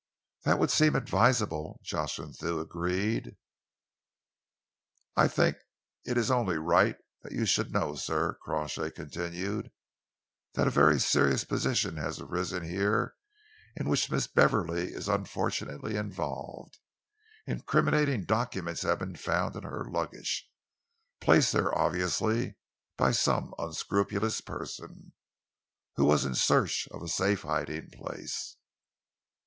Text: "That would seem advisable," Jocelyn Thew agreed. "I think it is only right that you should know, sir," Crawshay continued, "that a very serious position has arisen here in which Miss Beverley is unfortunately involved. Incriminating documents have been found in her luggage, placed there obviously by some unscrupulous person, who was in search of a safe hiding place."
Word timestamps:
"That 0.45 0.57
would 0.57 0.71
seem 0.71 0.95
advisable," 0.95 1.79
Jocelyn 1.83 2.33
Thew 2.33 2.59
agreed. 2.59 3.35
"I 5.15 5.27
think 5.27 5.57
it 6.05 6.17
is 6.17 6.31
only 6.31 6.57
right 6.57 6.97
that 7.21 7.33
you 7.33 7.45
should 7.45 7.71
know, 7.71 7.93
sir," 7.93 8.39
Crawshay 8.41 8.89
continued, 8.95 9.69
"that 10.55 10.65
a 10.65 10.71
very 10.71 10.99
serious 10.99 11.43
position 11.43 11.97
has 11.97 12.19
arisen 12.19 12.63
here 12.67 13.13
in 13.75 13.87
which 13.87 14.09
Miss 14.09 14.25
Beverley 14.25 14.91
is 14.91 15.07
unfortunately 15.07 15.97
involved. 15.97 16.79
Incriminating 17.45 18.25
documents 18.25 18.81
have 18.81 18.97
been 18.97 19.15
found 19.15 19.55
in 19.55 19.61
her 19.61 19.85
luggage, 19.87 20.49
placed 21.19 21.51
there 21.53 21.77
obviously 21.77 22.55
by 22.97 23.11
some 23.11 23.53
unscrupulous 23.59 24.41
person, 24.41 25.13
who 25.95 26.05
was 26.05 26.25
in 26.25 26.33
search 26.33 26.87
of 26.89 27.03
a 27.03 27.07
safe 27.07 27.43
hiding 27.43 27.91
place." 27.91 28.57